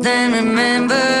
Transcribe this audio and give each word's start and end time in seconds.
then 0.00 0.32
remembered 0.32 1.19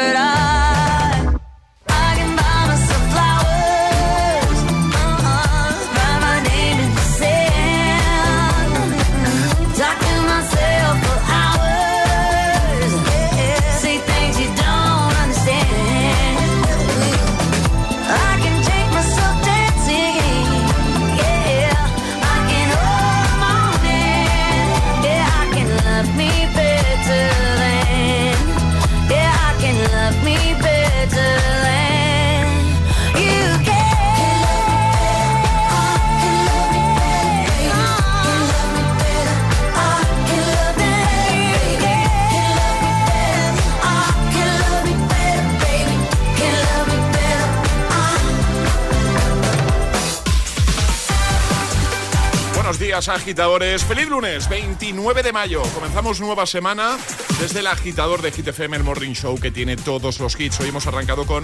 agitadores. 53.08 53.84
Feliz 53.84 54.08
lunes, 54.08 54.48
29 54.48 55.22
de 55.22 55.32
mayo. 55.32 55.62
Comenzamos 55.74 56.20
nueva 56.20 56.44
semana 56.46 56.98
desde 57.40 57.60
el 57.60 57.66
agitador 57.66 58.20
de 58.20 58.32
Hit 58.32 58.48
FM, 58.48 58.76
el 58.76 58.84
Morning 58.84 59.12
Show 59.12 59.38
que 59.38 59.50
tiene 59.50 59.76
todos 59.76 60.20
los 60.20 60.38
hits. 60.38 60.60
Hoy 60.60 60.68
hemos 60.68 60.86
arrancado 60.86 61.26
con 61.26 61.42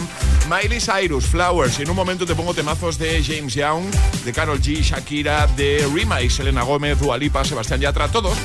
Miley 0.50 0.80
Cyrus, 0.80 1.26
Flowers. 1.26 1.78
Y 1.78 1.82
en 1.82 1.90
un 1.90 1.96
momento 1.96 2.26
te 2.26 2.34
pongo 2.34 2.52
temazos 2.54 2.98
de 2.98 3.22
James 3.24 3.54
Young, 3.54 3.84
de 4.24 4.32
Carol 4.32 4.60
G, 4.60 4.82
Shakira, 4.82 5.46
de 5.46 5.88
Rima 5.92 6.20
y 6.20 6.30
Selena 6.30 6.62
Gómez, 6.62 6.98
Dualipa, 6.98 7.44
Sebastián 7.44 7.80
Yatra, 7.80 8.08
todos. 8.08 8.36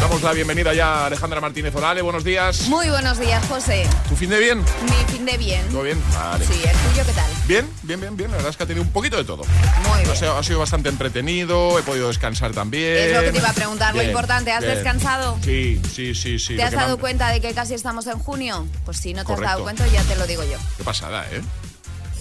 Damos 0.00 0.22
la 0.22 0.32
bienvenida 0.32 0.72
ya 0.74 1.02
a 1.02 1.06
Alejandra 1.06 1.40
Martínez 1.40 1.74
Orale. 1.74 2.02
Buenos 2.02 2.22
días. 2.22 2.68
Muy 2.68 2.88
buenos 2.88 3.18
días, 3.18 3.44
José. 3.48 3.84
¿Tu 4.08 4.14
fin 4.14 4.30
de 4.30 4.38
bien? 4.38 4.58
Mi 4.60 5.12
fin 5.12 5.24
de 5.26 5.36
bien. 5.36 5.66
¿Todo 5.70 5.82
bien? 5.82 6.00
Vale. 6.14 6.46
Sí, 6.46 6.52
¿el 6.54 6.70
tuyo 6.70 7.04
qué 7.04 7.12
tal? 7.12 7.30
Bien, 7.48 7.68
bien, 7.82 8.00
bien, 8.00 8.16
bien. 8.16 8.30
La 8.30 8.36
verdad 8.36 8.50
es 8.50 8.56
que 8.56 8.62
ha 8.62 8.66
tenido 8.66 8.84
un 8.84 8.92
poquito 8.92 9.16
de 9.16 9.24
todo. 9.24 9.42
Muy 9.88 9.98
bien. 9.98 10.10
Ha 10.12 10.14
sido, 10.16 10.38
ha 10.38 10.42
sido 10.44 10.60
bastante 10.60 10.88
entretenido, 10.88 11.76
he 11.80 11.82
podido 11.82 12.06
descansar 12.08 12.52
también. 12.52 13.08
Es 13.08 13.12
lo 13.12 13.22
que 13.22 13.32
te 13.32 13.38
iba 13.38 13.48
a 13.48 13.52
preguntar, 13.52 13.92
lo 13.92 14.00
Bien, 14.00 14.10
importante. 14.10 14.52
¿Has 14.52 14.62
bien. 14.62 14.74
descansado? 14.76 15.36
Sí, 15.42 15.82
sí, 15.92 16.14
sí, 16.14 16.38
sí. 16.38 16.54
¿Te 16.54 16.62
lo 16.62 16.64
has 16.68 16.72
dado 16.72 16.98
cuenta 16.98 17.30
de 17.32 17.40
que 17.40 17.52
casi 17.52 17.74
estamos 17.74 18.06
en 18.06 18.18
junio? 18.20 18.68
Pues 18.84 18.98
si 18.98 19.14
no 19.14 19.24
te 19.24 19.32
has 19.32 19.40
dado 19.40 19.64
cuenta, 19.64 19.84
ya 19.88 20.02
te 20.04 20.14
lo 20.14 20.28
digo 20.28 20.44
yo. 20.44 20.58
Qué 20.76 20.84
pasada, 20.84 21.26
¿eh? 21.32 21.42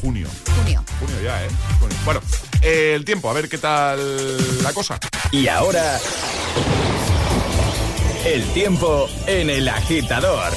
Junio. 0.01 0.27
Junio. 0.57 0.83
Junio 0.99 1.15
ya, 1.23 1.45
¿eh? 1.45 1.49
Junio. 1.79 1.97
Bueno, 2.05 2.21
eh, 2.61 2.93
el 2.95 3.05
tiempo, 3.05 3.29
a 3.29 3.33
ver 3.33 3.47
qué 3.47 3.59
tal 3.59 4.63
la 4.63 4.73
cosa. 4.73 4.99
Y 5.31 5.47
ahora. 5.47 5.99
El 8.25 8.43
tiempo 8.53 9.09
en 9.25 9.49
el 9.49 9.67
agitador. 9.67 10.53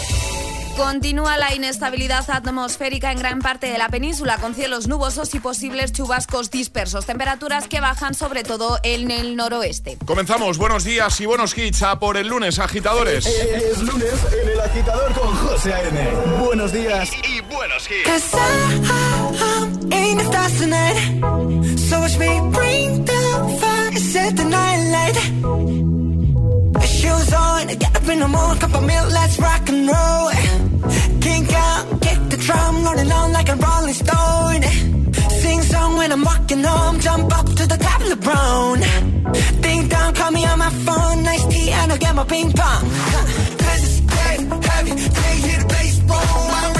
Continúa 0.76 1.36
la 1.36 1.54
inestabilidad 1.54 2.24
atmosférica 2.30 3.12
en 3.12 3.18
gran 3.18 3.40
parte 3.40 3.66
de 3.66 3.76
la 3.76 3.88
península, 3.88 4.38
con 4.38 4.54
cielos 4.54 4.88
nubosos 4.88 5.34
y 5.34 5.40
posibles 5.40 5.92
chubascos 5.92 6.50
dispersos. 6.50 7.04
Temperaturas 7.04 7.68
que 7.68 7.80
bajan 7.80 8.14
sobre 8.14 8.44
todo 8.44 8.78
en 8.82 9.10
el 9.10 9.36
noroeste. 9.36 9.98
Comenzamos, 10.06 10.56
buenos 10.58 10.84
días 10.84 11.20
y 11.20 11.26
buenos 11.26 11.56
hits 11.56 11.82
a 11.82 11.98
por 11.98 12.16
el 12.16 12.28
lunes, 12.28 12.58
agitadores. 12.58 13.26
Es 13.26 13.82
lunes 13.82 14.14
en 14.42 14.48
el 14.48 14.60
agitador 14.60 15.12
con 15.12 15.36
José 15.36 15.74
A.M. 15.74 16.08
Buenos 16.44 16.72
días. 16.72 17.10
Y 17.28 17.40
buenos 17.42 17.88
hits. 17.90 18.06
point. 27.66 27.80
Get 27.80 27.96
up 27.96 28.08
in 28.08 28.18
the 28.20 28.28
morning, 28.28 28.60
cup 28.60 28.74
of 28.74 28.84
milk, 28.84 29.12
let's 29.12 29.38
rock 29.38 29.68
and 29.68 29.88
roll. 29.88 30.30
Kink 31.20 31.52
out, 31.52 32.00
kick 32.00 32.18
the 32.30 32.36
drum, 32.36 32.84
rolling 32.84 33.12
on 33.12 33.32
like 33.32 33.48
a 33.48 33.56
rolling 33.56 33.94
stone. 33.94 34.62
Sing 35.42 35.62
song 35.62 35.96
when 35.96 36.12
I'm 36.12 36.24
walking 36.24 36.62
home, 36.62 37.00
jump 37.00 37.38
up 37.38 37.46
to 37.46 37.66
the 37.66 37.76
top 37.76 38.00
of 38.00 38.08
the 38.08 38.16
brown. 38.16 38.80
Ding 39.60 39.88
dong, 39.88 40.14
call 40.14 40.30
me 40.30 40.44
on 40.44 40.58
my 40.58 40.70
phone, 40.70 41.22
nice 41.22 41.46
tea, 41.46 41.70
and 41.70 41.92
I'll 41.92 41.98
get 41.98 42.14
my 42.14 42.24
ping 42.24 42.52
pong. 42.52 42.84
Huh. 43.12 43.24
Let's 43.66 44.00
get 44.00 44.64
heavy, 44.64 44.90
can't 44.90 45.38
hear 45.44 45.58
the 45.60 45.66
bass, 45.68 45.98
boom, 46.00 46.79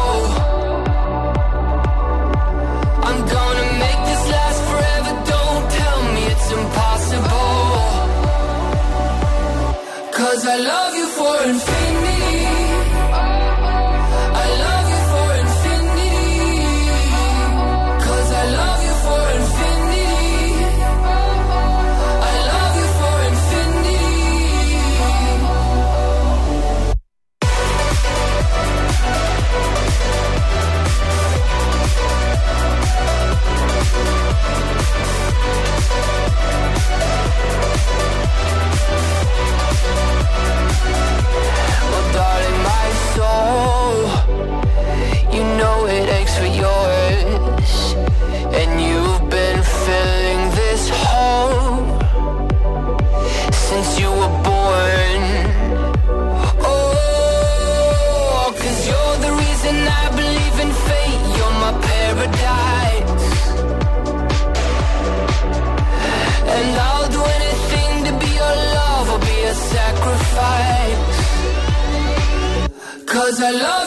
Cause 73.31 73.39
I 73.39 73.80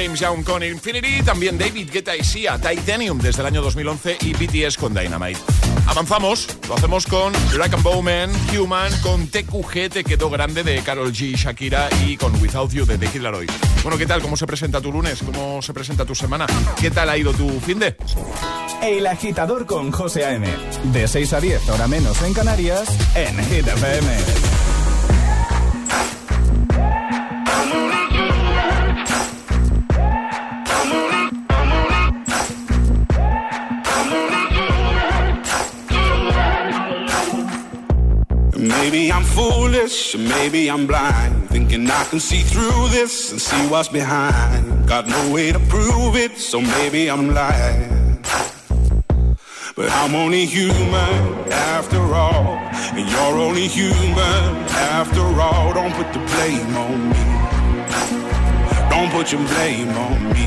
James 0.00 0.20
Young 0.20 0.44
con 0.44 0.62
Infinity, 0.62 1.24
también 1.24 1.58
David 1.58 1.90
Guetta 1.92 2.14
y 2.14 2.22
Sia, 2.22 2.56
Titanium 2.56 3.18
desde 3.18 3.40
el 3.40 3.46
año 3.46 3.62
2011 3.62 4.18
y 4.20 4.32
BTS 4.32 4.76
con 4.76 4.94
Dynamite. 4.94 5.40
Avanzamos, 5.88 6.46
lo 6.68 6.76
hacemos 6.76 7.04
con 7.04 7.32
Rack 7.56 7.74
and 7.74 7.82
Bowman, 7.82 8.30
Human, 8.56 8.92
con 9.02 9.26
TQG, 9.26 9.90
Te 9.90 10.04
quedó 10.04 10.30
grande 10.30 10.62
de 10.62 10.82
Carol 10.82 11.12
G, 11.12 11.34
Shakira 11.34 11.88
y 12.06 12.16
con 12.16 12.32
Without 12.40 12.70
You 12.70 12.86
de 12.86 12.96
The 12.96 13.08
Kid. 13.08 13.22
Bueno, 13.82 13.98
¿qué 13.98 14.06
tal? 14.06 14.22
¿Cómo 14.22 14.36
se 14.36 14.46
presenta 14.46 14.80
tu 14.80 14.92
lunes? 14.92 15.18
¿Cómo 15.20 15.60
se 15.62 15.74
presenta 15.74 16.04
tu 16.04 16.14
semana? 16.14 16.46
¿Qué 16.80 16.92
tal 16.92 17.10
ha 17.10 17.18
ido 17.18 17.32
tu 17.32 17.48
fin 17.58 17.80
de? 17.80 17.96
El 18.80 19.04
agitador 19.04 19.66
con 19.66 19.90
José 19.90 20.24
A.M. 20.24 20.46
De 20.92 21.08
6 21.08 21.32
a 21.32 21.40
10, 21.40 21.68
hora 21.70 21.88
menos 21.88 22.22
en 22.22 22.34
Canarias, 22.34 22.88
en 23.16 23.36
Hit 23.46 23.66
FM. 23.66 24.37
Maybe 38.68 39.10
I'm 39.10 39.24
foolish, 39.24 40.14
maybe 40.14 40.70
I'm 40.70 40.86
blind. 40.86 41.48
Thinking 41.48 41.90
I 41.90 42.04
can 42.04 42.20
see 42.20 42.42
through 42.42 42.88
this 42.88 43.30
and 43.30 43.40
see 43.40 43.66
what's 43.68 43.88
behind. 43.88 44.86
Got 44.86 45.06
no 45.06 45.32
way 45.32 45.52
to 45.52 45.58
prove 45.58 46.16
it, 46.16 46.36
so 46.36 46.60
maybe 46.60 47.10
I'm 47.10 47.32
lying. 47.32 48.22
But 49.74 49.90
I'm 49.90 50.14
only 50.14 50.44
human 50.44 51.50
after 51.50 52.00
all. 52.14 52.58
And 52.96 53.08
you're 53.08 53.38
only 53.46 53.68
human 53.68 54.44
after 54.92 55.24
all. 55.40 55.72
Don't 55.72 55.94
put 55.94 56.12
the 56.12 56.20
blame 56.32 56.76
on 56.76 57.08
me. 57.08 57.24
Don't 58.90 59.10
put 59.10 59.32
your 59.32 59.44
blame 59.48 59.96
on 60.06 60.32
me. 60.34 60.46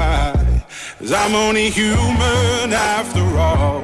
Cause 1.11 1.25
I'm 1.25 1.35
only 1.35 1.69
human 1.69 2.71
after 2.71 3.19
all. 3.37 3.83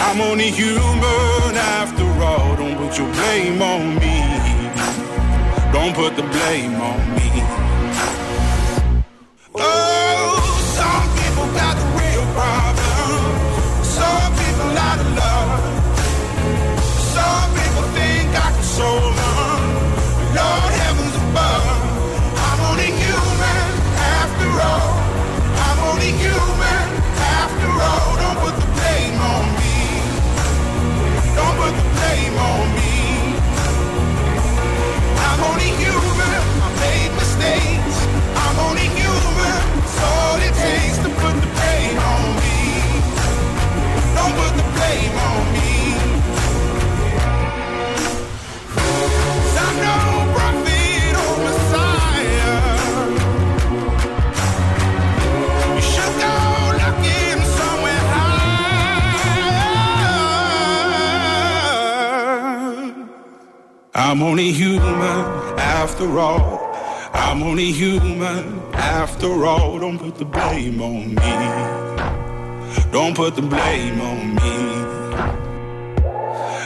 I'm 0.00 0.20
only 0.20 0.50
human 0.50 1.54
after 1.54 2.02
all. 2.20 2.56
Don't 2.56 2.76
put 2.76 2.98
your 2.98 3.12
blame 3.12 3.62
on 3.62 3.94
me. 3.94 4.18
Don't 5.72 5.94
put 5.94 6.16
the 6.16 6.24
blame 6.24 6.74
on 6.74 7.14
me. 7.14 7.63
After 65.94 66.18
all. 66.18 66.58
I'm 67.12 67.40
only 67.44 67.70
human 67.70 68.60
after 68.72 69.46
all. 69.46 69.78
Don't 69.78 69.96
put 69.96 70.16
the 70.16 70.24
blame 70.24 70.82
on 70.82 71.14
me. 71.14 71.32
Don't 72.90 73.14
put 73.14 73.36
the 73.36 73.42
blame 73.42 74.00
on 74.00 74.34
me. 74.34 74.54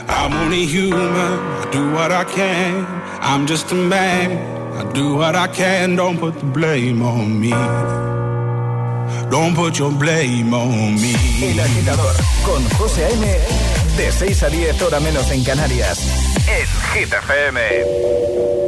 I'm 0.08 0.32
only 0.32 0.64
human. 0.64 1.34
I 1.62 1.68
do 1.70 1.92
what 1.92 2.10
I 2.10 2.24
can. 2.24 2.86
I'm 3.20 3.46
just 3.46 3.70
a 3.72 3.74
man. 3.74 4.30
I 4.78 4.90
do 4.92 5.16
what 5.16 5.36
I 5.36 5.48
can. 5.48 5.96
Don't 5.96 6.18
put 6.18 6.34
the 6.38 6.46
blame 6.46 7.02
on 7.02 7.38
me. 7.38 7.50
Don't 9.30 9.54
put 9.54 9.78
your 9.78 9.92
blame 9.92 10.54
on 10.54 10.94
me. 10.94 11.12
El 11.42 11.60
agitador 11.60 12.14
con 12.46 12.64
José 12.78 13.04
A.M. 13.04 13.26
De 13.98 14.10
6 14.10 14.42
a 14.42 14.48
10, 14.48 14.80
hora 14.80 15.00
menos 15.00 15.30
en 15.32 15.44
Canarias. 15.44 15.98
En 16.46 16.66
Hit 16.94 17.12
FM. 17.12 18.67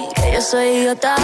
soy 0.41 0.69
idiota. 0.69 1.15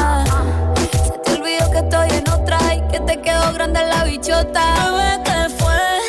Se 1.05 1.17
te 1.23 1.31
olvidó 1.33 1.71
que 1.71 1.79
estoy 1.79 2.09
en 2.09 2.29
otra 2.29 2.59
y 2.75 2.81
que 2.91 2.99
te 2.99 3.21
quedó 3.21 3.51
grande 3.53 3.81
la 3.83 4.03
bichota. 4.03 4.63
Bebé, 4.91 5.23
¿qué 5.25 5.49
fue? 5.57 5.99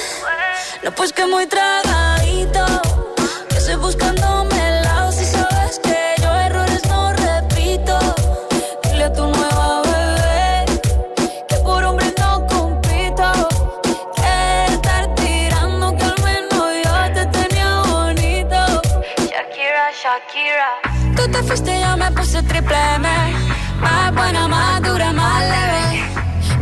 No, 0.85 0.93
pues 0.93 1.13
que 1.13 1.27
muy 1.27 1.47
tragadito. 1.47 2.67
Que 3.49 3.57
estoy 3.57 3.77
buscándome 3.77 4.38
buena, 24.19 24.49
más 24.49 24.83
dura, 24.83 25.13
más 25.13 25.43
leve. 25.43 26.05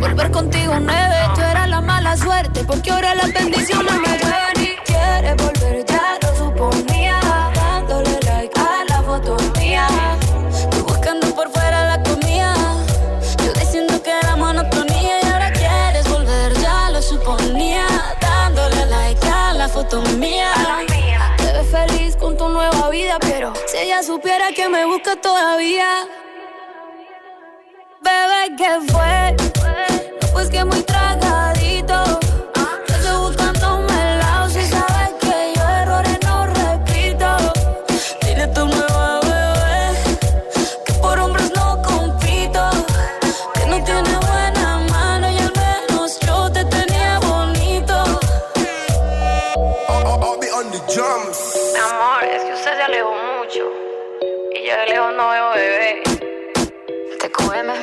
Volver 0.00 0.30
contigo 0.30 0.74
nueve, 0.78 1.16
tú 1.34 1.40
eras 1.40 1.68
la 1.68 1.80
mala 1.80 2.16
suerte. 2.16 2.64
Porque 2.64 2.90
ahora 2.90 3.14
las 3.14 3.32
bendiciones 3.32 3.92
me 3.94 4.08
mueven 4.08 4.56
y 4.60 4.76
quieres 4.84 5.36
volver, 5.36 5.84
ya 5.86 6.18
lo 6.22 6.36
suponía. 6.36 7.18
Dándole 7.54 8.18
like 8.26 8.60
a 8.60 8.84
la 8.90 9.02
foto 9.02 9.36
mía. 9.58 9.86
Tú 10.70 10.84
buscando 10.84 11.34
por 11.34 11.50
fuera 11.50 11.96
la 11.96 12.02
comida. 12.02 12.54
Yo 13.42 13.52
diciendo 13.54 14.02
que 14.02 14.10
era 14.10 14.36
monotonía. 14.36 15.14
Y 15.22 15.26
ahora 15.26 15.50
quieres 15.52 16.08
volver, 16.10 16.52
ya 16.60 16.90
lo 16.90 17.00
suponía. 17.00 17.86
Dándole 18.20 18.86
like 18.86 19.26
a 19.28 19.54
la 19.54 19.68
foto 19.68 20.02
mía. 20.18 20.52
Te 21.38 21.52
ves 21.52 21.68
feliz 21.70 22.16
con 22.16 22.36
tu 22.36 22.48
nueva 22.48 22.90
vida, 22.90 23.16
pero 23.20 23.52
si 23.66 23.78
ella 23.78 24.02
supiera 24.02 24.52
que 24.54 24.68
me 24.68 24.84
busca 24.84 25.16
todavía. 25.16 25.88
Bebé, 28.06 28.42
¿qué 28.56 28.72
fue? 28.92 29.34
No, 30.20 30.26
pues 30.32 30.48
que 30.48 30.64
muy 30.64 30.80
tragadito. 30.82 32.20
Yo 32.86 32.94
estoy 32.94 33.16
buscándome 33.20 34.12
el 34.12 34.18
lado 34.20 34.48
si 34.48 34.62
sabes 34.62 35.10
que 35.20 35.52
yo 35.56 35.62
errores 35.80 36.18
no 36.24 36.46
repito. 36.46 37.28
Dile 38.22 38.44
a 38.44 38.52
tu 38.52 38.66
nueva 38.66 39.20
bebé 39.22 40.18
que 40.84 40.92
por 41.02 41.18
hombres 41.18 41.50
no 41.56 41.82
compito. 41.82 42.70
Que 43.54 43.66
no 43.66 43.82
tiene 43.82 44.16
buena 44.28 44.78
mano 44.92 45.28
y 45.28 45.38
al 45.38 45.52
menos 45.64 46.20
yo 46.20 46.52
te 46.52 46.64
tenía 46.64 47.18
bonito. 47.18 48.20
Mi 51.72 51.80
amor, 51.80 52.22
es 52.22 52.42
que 52.44 52.54
usted 52.54 52.76
se 52.76 52.82
alejó 52.82 53.12
mucho. 53.38 53.64
Y 54.54 54.68
yo 54.68 54.76
de 54.76 54.86
lejos 54.86 55.12
no 55.16 55.28
veo 55.28 55.50
bebé. 55.54 56.02
Te 57.20 57.32
cógeme, 57.32 57.74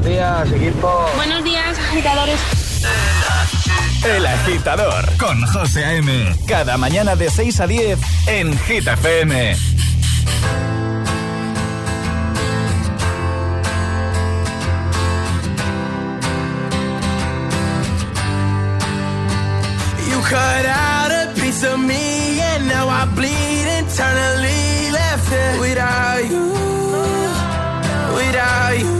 Buenos 0.00 0.16
días, 0.16 0.52
equipo. 0.52 1.06
Buenos 1.16 1.44
días, 1.44 1.78
agitadores. 1.78 2.40
El 4.02 4.24
agitador 4.24 5.04
con 5.18 5.44
José 5.46 5.84
A.M. 5.84 6.34
Cada 6.46 6.78
mañana 6.78 7.16
de 7.16 7.28
6 7.28 7.60
a 7.60 7.66
10 7.66 7.98
en 8.26 8.58
Hit 8.60 8.86
FM. 8.86 9.56
cut 20.22 20.66
out 20.66 21.10
a 21.10 21.32
piece 21.40 21.64
of 21.64 21.80
me, 21.80 22.40
and 22.40 22.68
now 22.68 22.88
I 22.88 23.04
bleed 23.16 23.66
internally. 23.80 24.92
Left 24.92 25.60
without 25.60 26.30
you, 26.30 26.52
without 28.14 28.78
you. 28.78 28.99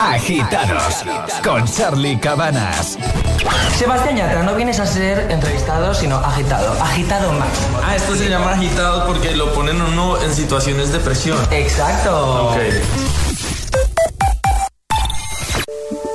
Agitados 0.00 1.04
con 1.44 1.66
Charlie 1.66 2.18
Cabanas. 2.18 2.96
Sebastián 3.76 4.16
Yatra, 4.16 4.42
no 4.42 4.54
vienes 4.54 4.80
a 4.80 4.86
ser 4.86 5.30
entrevistado, 5.30 5.92
sino 5.92 6.16
agitado. 6.16 6.72
Agitado 6.82 7.30
máximo. 7.32 7.78
Ah, 7.84 7.96
esto 7.96 8.16
se 8.16 8.30
llama 8.30 8.52
agitado 8.52 9.06
porque 9.06 9.36
lo 9.36 9.52
ponen 9.52 9.78
uno 9.78 10.18
en 10.22 10.34
situaciones 10.34 10.90
de 10.90 11.00
presión. 11.00 11.38
Exacto. 11.50 12.48
Ok. 12.48 12.56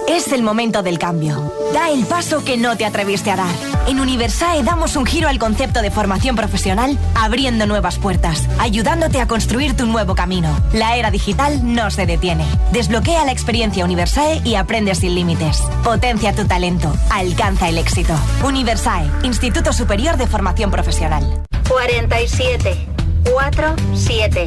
Es 0.08 0.32
el 0.32 0.42
momento 0.42 0.82
del 0.82 0.98
cambio. 0.98 1.54
Da 1.72 1.92
el 1.92 2.08
paso 2.08 2.44
que 2.44 2.58
no 2.58 2.76
te 2.76 2.86
atreviste 2.86 3.30
a 3.30 3.36
dar. 3.36 3.75
En 3.88 4.00
Universae 4.00 4.64
damos 4.64 4.96
un 4.96 5.06
giro 5.06 5.28
al 5.28 5.38
concepto 5.38 5.84
de 5.84 5.92
formación 5.92 6.36
profesional, 6.36 6.98
abriendo 7.14 7.68
nuevas 7.68 8.00
puertas, 8.00 8.48
ayudándote 8.58 9.22
a 9.22 9.28
construir 9.28 9.78
tu 9.78 9.86
nuevo 9.86 10.16
camino. 10.16 10.50
La 10.74 10.96
era 10.96 11.12
digital 11.12 11.62
no 11.64 11.92
se 11.92 12.08
detiene. 12.08 12.46
Desbloquea 12.72 13.26
la 13.26 13.32
experiencia 13.32 13.86
Universae 13.86 14.42
y 14.44 14.56
aprende 14.56 14.96
sin 14.96 15.14
límites. 15.14 15.62
Potencia 15.84 16.34
tu 16.34 16.46
talento. 16.46 16.92
Alcanza 17.12 17.70
el 17.70 17.78
éxito. 17.78 18.16
Universae, 18.44 19.08
Instituto 19.24 19.72
Superior 19.72 20.18
de 20.18 20.26
Formación 20.26 20.72
Profesional. 20.72 21.44
47 21.70 22.88
47 23.32 24.46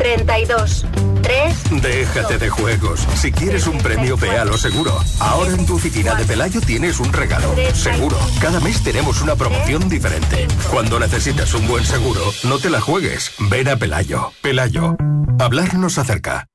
32 0.00 0.86
3 1.22 1.82
Déjate 1.82 2.38
de 2.38 2.48
juegos. 2.48 3.06
Si 3.16 3.30
quieres 3.30 3.66
un 3.66 3.76
premio, 3.76 4.16
ve 4.16 4.38
a 4.38 4.46
lo 4.46 4.56
seguro. 4.56 4.98
Ahora 5.20 5.52
en 5.52 5.66
tu 5.66 5.76
oficina 5.76 6.14
de 6.14 6.24
Pelayo 6.24 6.62
tienes 6.62 6.98
un 7.00 7.12
regalo. 7.12 7.54
Seguro. 7.74 8.16
Cada 8.40 8.60
mes 8.60 8.82
tenemos 8.82 9.20
una 9.20 9.36
promoción 9.36 9.90
diferente. 9.90 10.48
Cuando 10.70 10.98
necesitas 10.98 11.52
un 11.52 11.68
buen 11.68 11.84
seguro, 11.84 12.22
no 12.44 12.58
te 12.58 12.70
la 12.70 12.80
juegues. 12.80 13.32
Ven 13.50 13.68
a 13.68 13.76
Pelayo. 13.76 14.32
Pelayo. 14.40 14.96
Hablar 15.38 15.74
nos 15.74 15.98
acerca. 15.98 16.46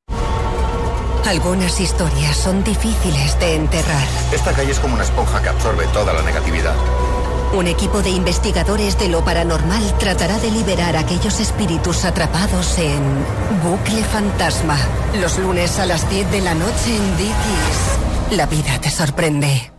Algunas 1.28 1.80
historias 1.80 2.36
son 2.36 2.64
difíciles 2.64 3.40
de 3.40 3.56
enterrar. 3.56 4.08
Esta 4.32 4.54
calle 4.54 4.72
es 4.72 4.80
como 4.80 4.96
una 4.96 5.04
esponja 5.04 5.42
que 5.42 5.50
absorbe 5.50 5.86
toda 5.94 6.14
la 6.14 6.24
negatividad. 6.24 6.76
Un 7.56 7.68
equipo 7.68 8.02
de 8.02 8.10
investigadores 8.10 9.00
de 9.00 9.08
lo 9.08 9.24
paranormal 9.24 9.98
tratará 9.98 10.38
de 10.40 10.52
liberar 10.52 10.98
a 10.98 11.00
aquellos 11.00 11.40
espíritus 11.40 12.04
atrapados 12.04 12.78
en 12.78 13.02
Bucle 13.64 14.04
Fantasma. 14.04 14.78
Los 15.22 15.40
lunes 15.40 15.80
a 15.80 15.86
las 15.86 16.10
10 16.10 16.32
de 16.32 16.42
la 16.42 16.54
noche 16.54 16.98
en 16.98 17.18
Dickies. 17.18 18.38
La 18.38 18.46
vida 18.46 18.78
te 18.82 18.92
sorprende. 18.92 19.72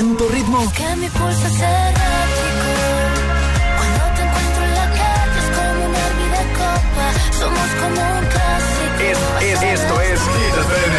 Tanto 0.00 0.28
ritmo? 0.30 0.58
Que 0.72 0.96
mi 0.96 1.08
pulso 1.10 1.46
es 1.46 1.60
errático. 1.60 2.68
Cuando 3.76 4.02
te 4.16 4.22
encuentro 4.26 4.62
en 4.64 4.74
la 4.80 4.88
calle 4.98 5.38
es 5.42 5.48
como 5.56 5.80
un 5.86 5.94
herbi 6.02 6.26
de 6.36 6.44
copa. 6.60 7.06
Somos 7.40 7.70
como 7.80 8.00
un 8.18 8.24
clásico. 8.34 9.00
Es, 9.10 9.18
es, 9.44 9.58
esto 9.62 9.94
es 10.00 10.20
Hit 10.20 10.56
FM. 10.64 10.96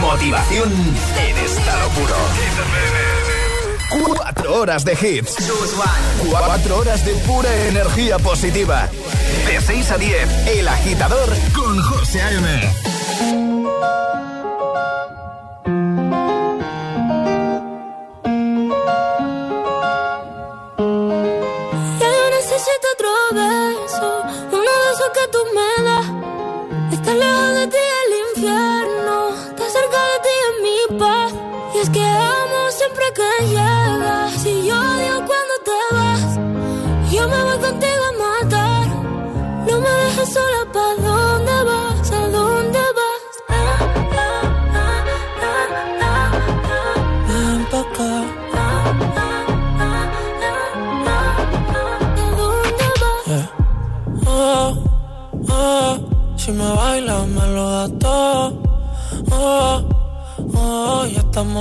Motivación 0.00 0.68
en 1.26 1.36
estado 1.38 1.88
puro. 1.96 2.18
Cuatro 4.14 4.60
horas 4.60 4.84
de 4.84 4.92
hits. 4.92 5.36
Cuatro 6.28 6.78
horas 6.78 7.04
de 7.04 7.14
pura 7.26 7.54
energía 7.68 8.18
positiva. 8.18 8.90
De 9.94 10.00
6 10.00 10.10
a 10.10 10.26
10, 10.46 10.58
El 10.58 10.68
Agitador 10.68 11.28
con 11.54 11.80
José 11.80 12.20
A.M. 12.20 13.53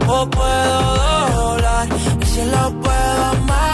tiempo 0.00 0.30
puedo 0.30 1.30
doblar. 1.34 1.88
Y 2.20 2.26
si 2.26 2.44
lo 2.44 2.70
puedo 2.80 3.24
amarrar 3.24 3.69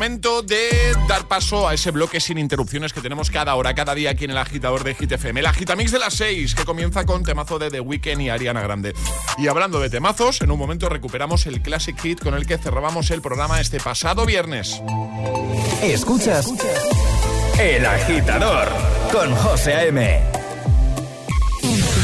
momento 0.00 0.40
de 0.40 0.96
dar 1.08 1.28
paso 1.28 1.68
a 1.68 1.74
ese 1.74 1.90
bloque 1.90 2.20
sin 2.20 2.38
interrupciones 2.38 2.94
que 2.94 3.02
tenemos 3.02 3.30
cada 3.30 3.54
hora, 3.54 3.74
cada 3.74 3.94
día 3.94 4.12
aquí 4.12 4.24
en 4.24 4.30
el 4.30 4.38
agitador 4.38 4.82
de 4.82 4.94
Hit 4.94 5.12
FM. 5.12 5.40
El 5.40 5.44
agitamix 5.44 5.92
de 5.92 5.98
las 5.98 6.14
6, 6.14 6.54
que 6.54 6.64
comienza 6.64 7.04
con 7.04 7.22
temazo 7.22 7.58
de 7.58 7.70
The 7.70 7.80
Weeknd 7.80 8.22
y 8.22 8.30
Ariana 8.30 8.62
Grande. 8.62 8.94
Y 9.36 9.48
hablando 9.48 9.78
de 9.78 9.90
temazos, 9.90 10.40
en 10.40 10.50
un 10.52 10.58
momento 10.58 10.88
recuperamos 10.88 11.44
el 11.44 11.60
Classic 11.60 12.00
Hit 12.00 12.22
con 12.22 12.32
el 12.32 12.46
que 12.46 12.56
cerrábamos 12.56 13.10
el 13.10 13.20
programa 13.20 13.60
este 13.60 13.78
pasado 13.78 14.24
viernes. 14.24 14.80
Escuchas 15.82 16.50
El 17.58 17.84
Agitador 17.84 18.68
con 19.12 19.36
José 19.36 19.74
A.M. 19.74 20.22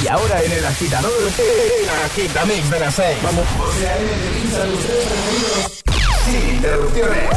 Y 0.04 0.06
ahora 0.08 0.42
en 0.42 0.52
El 0.52 0.66
Agitador, 0.66 1.32
El 1.38 1.88
Agitamix 2.04 2.70
de 2.70 2.78
las 2.78 2.94
6. 2.94 3.16
Vamos, 3.22 3.46
José 3.56 3.88
A.M. 3.88 5.75
sin 6.26 6.56
interrupciones. 6.56 7.36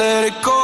let 0.00 0.24
it 0.24 0.42
go. 0.42 0.59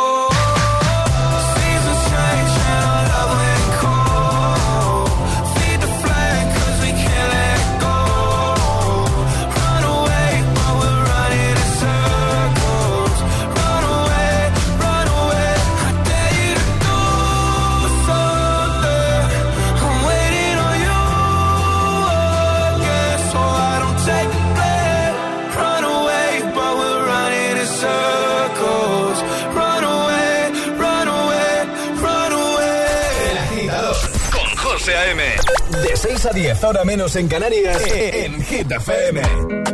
Ahora 36.63 36.85
menos 36.85 37.15
en 37.15 37.29
Canarias, 37.29 37.81
en 37.93 38.43
Hit 38.43 38.71
FM. 38.71 39.66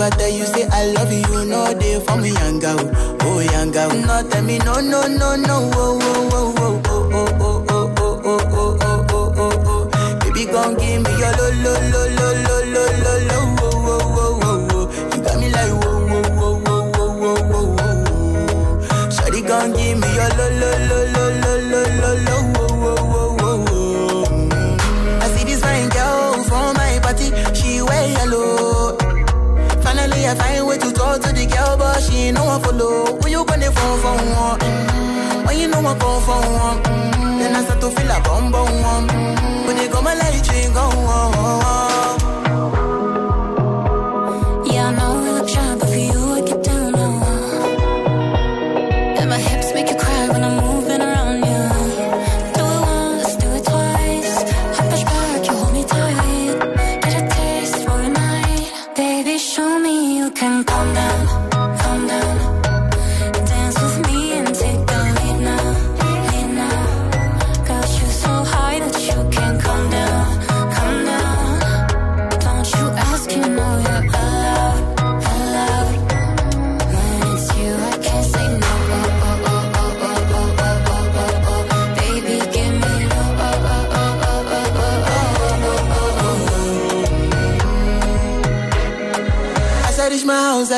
I 0.00 0.10
tell 0.10 0.28
you 0.30 0.44
say 0.46 0.66
I 0.70 0.92
love 0.92 1.12
you, 1.12 1.44
no 1.44 1.72
they 1.74 1.98
for 2.00 2.16
me 2.16 2.30
young 2.32 2.58
girl, 2.60 2.78
oh 3.22 3.40
young 3.40 3.70
girl. 3.72 3.90
No 3.90 4.22
tell 4.28 4.42
me 4.42 4.58
no 4.58 4.80
no 4.80 5.06
no 5.06 5.36
no, 5.36 5.70
oh 5.74 5.98
oh 6.00 6.30
oh 6.32 6.54
oh 6.58 6.82
oh 6.88 7.08
oh 7.12 7.64
oh 7.68 7.92
oh 7.98 8.20
oh 8.24 8.38
oh 8.52 8.78
oh 8.80 9.06
oh 9.10 9.34
oh 9.36 9.90
oh. 9.92 10.18
Baby, 10.20 10.46
come 10.46 10.74
give 10.76 11.02
me 11.02 11.10
your 11.18 11.32
lo 11.36 11.50
lo 11.62 11.72
lo 11.90 12.02
lo 12.14 12.27
lo 12.27 12.27
I. 35.94 36.82
Then 37.38 37.56
I 37.56 37.62
start 37.64 37.80
to 37.80 37.90
feel 37.90 38.10
a 38.10 38.20
bum 38.20 38.50
bum. 38.52 38.68
Mm-hmm. 39.08 39.66
When 39.66 39.76
my 40.02 40.14
you 40.62 40.72
go 40.74 40.88
high 41.62 41.77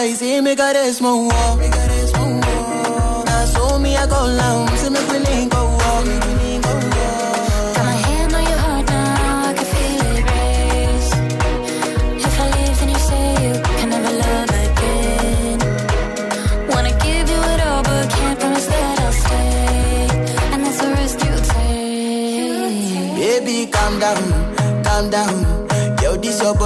y 0.07 0.17
si 0.17 0.41
me 0.41 0.57
cares, 0.57 1.01
mo, 1.01 1.29
me 1.59 1.69
cares, 1.69 2.13
mo, 2.19 2.41
asumía 3.27 4.09
con 4.09 4.37
la 4.37 4.70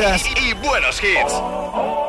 y 0.00 0.54
buenos 0.54 1.02
hits. 1.02 1.99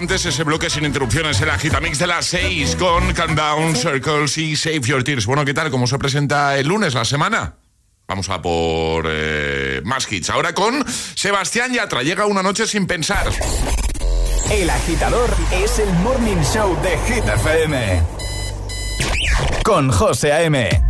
antes 0.00 0.24
ese 0.24 0.44
bloque 0.44 0.70
sin 0.70 0.86
interrupciones, 0.86 1.38
el 1.42 1.50
agitamix 1.50 1.98
de 1.98 2.06
las 2.06 2.24
6 2.24 2.76
con 2.76 3.12
Countdown, 3.12 3.76
Circles 3.76 4.38
y 4.38 4.56
Save 4.56 4.80
Your 4.80 5.04
Tears. 5.04 5.26
Bueno, 5.26 5.44
¿qué 5.44 5.52
tal? 5.52 5.70
¿Cómo 5.70 5.86
se 5.86 5.98
presenta 5.98 6.56
el 6.56 6.68
lunes, 6.68 6.94
la 6.94 7.04
semana? 7.04 7.56
Vamos 8.08 8.30
a 8.30 8.40
por 8.40 9.04
eh, 9.06 9.82
más 9.84 10.10
hits. 10.10 10.30
Ahora 10.30 10.54
con 10.54 10.82
Sebastián 10.88 11.74
Yatra. 11.74 12.02
Llega 12.02 12.24
una 12.24 12.42
noche 12.42 12.66
sin 12.66 12.86
pensar. 12.86 13.28
El 14.50 14.70
agitador 14.70 15.28
es 15.52 15.78
el 15.78 15.92
morning 15.96 16.42
show 16.50 16.74
de 16.82 16.98
Hit 17.06 17.28
FM. 17.28 18.02
Con 19.62 19.92
José 19.92 20.32
A.M. 20.32 20.89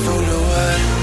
through 0.00 0.24
the 0.24 1.01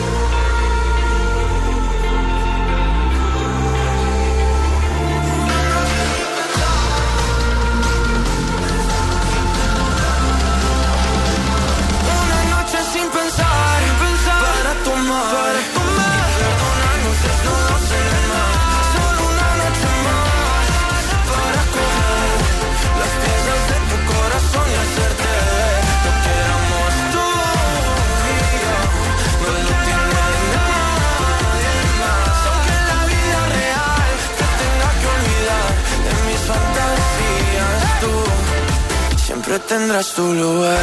tendrás 39.68 40.14
tu 40.14 40.34
lugar. 40.34 40.80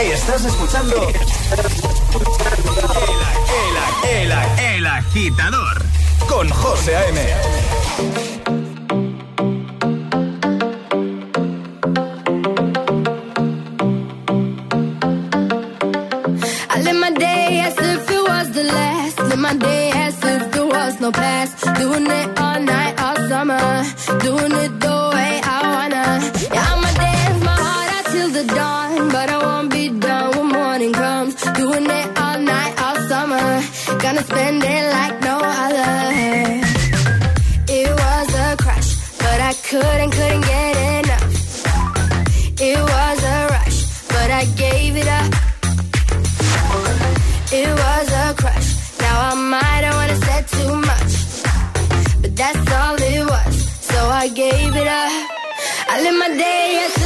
¿Estás 0.00 0.44
escuchando? 0.44 1.08
el, 1.08 1.14
el, 4.10 4.32
el, 4.32 4.32
el 4.76 4.86
agitador 4.86 5.82
con 6.28 6.48
José 6.48 6.96
A.M. 6.96 8.35
gave 54.36 54.76
it 54.76 54.86
up. 54.86 55.12
I 55.88 56.02
live 56.02 56.18
my 56.18 56.28
day 56.36 57.05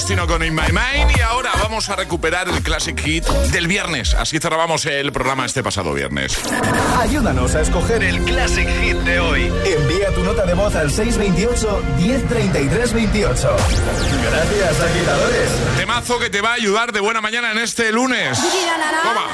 Agostino 0.00 0.26
con 0.26 0.42
In 0.42 0.54
My 0.54 0.72
Mind 0.72 1.14
y 1.14 1.20
ahora 1.20 1.50
vamos 1.62 1.90
a 1.90 1.96
recuperar 1.96 2.48
el 2.48 2.62
Classic 2.62 2.98
Hit 2.98 3.26
del 3.52 3.68
viernes. 3.68 4.14
Así 4.14 4.38
cerrábamos 4.38 4.86
el 4.86 5.12
programa 5.12 5.44
este 5.44 5.62
pasado 5.62 5.92
viernes. 5.92 6.40
Ayúdanos 6.98 7.54
a 7.54 7.60
escoger 7.60 8.02
el 8.04 8.24
Classic 8.24 8.66
Hit 8.80 8.96
de 8.96 9.20
hoy. 9.20 9.52
Envía 9.66 10.08
tu 10.14 10.24
nota 10.24 10.46
de 10.46 10.54
voz 10.54 10.74
al 10.74 10.88
628-103328. 10.88 13.50
Gracias, 14.30 14.80
agitadores. 14.80 15.50
Temazo 15.76 16.18
que 16.18 16.30
te 16.30 16.40
va 16.40 16.52
a 16.52 16.54
ayudar 16.54 16.92
de 16.92 17.00
buena 17.00 17.20
mañana 17.20 17.52
en 17.52 17.58
este 17.58 17.92
lunes. 17.92 18.38
Toma. 19.02 19.26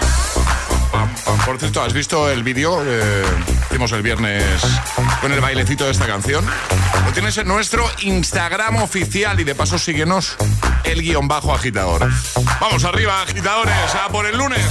Por 1.44 1.60
cierto, 1.60 1.80
¿has 1.80 1.92
visto 1.92 2.28
el 2.28 2.42
vídeo? 2.42 2.82
Eh, 2.84 3.22
hicimos 3.70 3.92
el 3.92 4.02
viernes 4.02 4.52
con 5.20 5.32
el 5.32 5.40
bailecito 5.40 5.84
de 5.84 5.90
esta 5.90 6.06
canción. 6.06 6.44
Lo 7.04 7.12
tienes 7.12 7.36
en 7.38 7.48
nuestro 7.48 7.88
Instagram 8.00 8.76
oficial 8.76 9.38
y 9.40 9.44
de 9.44 9.54
paso 9.54 9.78
síguenos 9.78 10.36
el 10.84 11.02
guion 11.02 11.28
bajo 11.28 11.54
agitador. 11.54 12.08
Vamos 12.60 12.84
arriba, 12.84 13.22
agitadores, 13.22 13.94
a 13.94 14.08
por 14.08 14.26
el 14.26 14.36
lunes. 14.36 14.64